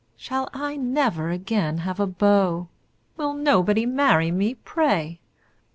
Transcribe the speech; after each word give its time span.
Shall 0.17 0.49
I 0.51 0.77
never 0.77 1.29
again 1.29 1.77
have 1.77 1.99
a 1.99 2.07
beau? 2.07 2.69
Will 3.17 3.33
nobody 3.35 3.85
marry 3.85 4.31
me, 4.31 4.55
pray! 4.55 5.19